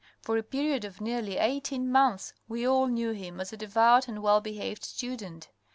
[0.19, 4.23] For a period of nearly eighteen months we all knew him as a devout and
[4.23, 5.49] well behaved student.